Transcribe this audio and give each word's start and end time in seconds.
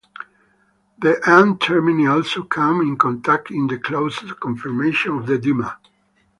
The 0.97 1.21
N-termini 1.29 2.11
also 2.11 2.41
come 2.41 2.81
in 2.81 2.97
contact 2.97 3.51
in 3.51 3.67
the 3.67 3.77
closed 3.77 4.39
conformation 4.39 5.15
of 5.19 5.27
the 5.27 5.37
dimer. 5.37 5.75